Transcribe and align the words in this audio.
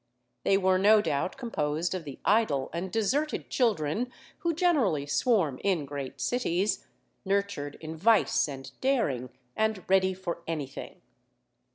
They 0.43 0.57
were 0.57 0.79
no 0.79 0.99
doubt 0.99 1.37
composed 1.37 1.93
of 1.93 2.05
the 2.05 2.17
idle 2.25 2.71
and 2.73 2.91
deserted 2.91 3.51
children 3.51 4.11
who 4.39 4.51
generally 4.51 5.05
swarm 5.05 5.59
in 5.63 5.85
great 5.85 6.19
cities, 6.19 6.87
nurtured 7.23 7.75
in 7.79 7.95
vice 7.95 8.47
and 8.47 8.71
daring, 8.81 9.29
and 9.55 9.87
ready 9.87 10.15
for 10.15 10.41
any 10.47 10.65
thing. 10.65 11.03